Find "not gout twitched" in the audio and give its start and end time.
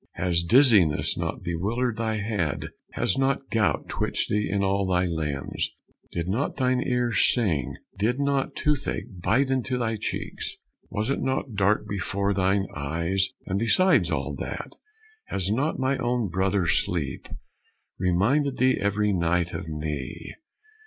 3.19-4.31